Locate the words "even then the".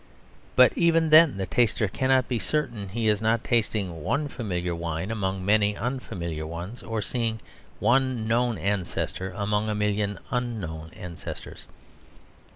0.75-1.45